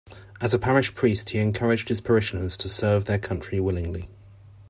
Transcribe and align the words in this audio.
As 0.41 0.57
parish 0.57 0.95
priest, 0.95 1.29
he 1.29 1.37
encouraged 1.37 1.89
his 1.89 2.01
parishioners 2.01 2.57
to 2.57 2.67
serve 2.67 3.05
their 3.05 3.19
country 3.19 3.59
willingly. 3.59 4.07